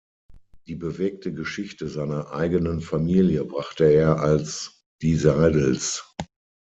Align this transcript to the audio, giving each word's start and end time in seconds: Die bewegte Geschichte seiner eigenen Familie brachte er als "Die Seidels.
Die 0.65 0.73
bewegte 0.73 1.31
Geschichte 1.31 1.87
seiner 1.87 2.31
eigenen 2.31 2.81
Familie 2.81 3.45
brachte 3.45 3.83
er 3.85 4.19
als 4.19 4.81
"Die 5.03 5.13
Seidels. 5.15 6.11